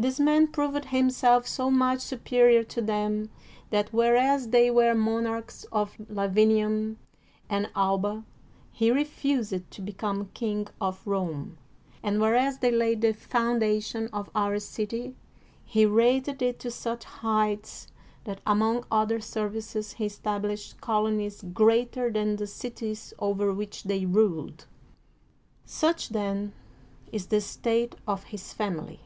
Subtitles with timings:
[0.00, 3.28] This man proved himself so much superior to them^
[3.68, 6.96] that whereas they were monarchs of Lavinium
[7.50, 8.24] and Alba,
[8.72, 11.58] he refused to become king of Rome;
[12.02, 15.16] and whereas they laid the foundation of our city,
[15.66, 17.86] he raised it to such heights
[18.24, 24.06] that among other serv ices he established colonies greater than the cities over which they
[24.06, 24.64] ruled.
[25.66, 26.54] Such, then,
[27.12, 29.00] is the state of his family.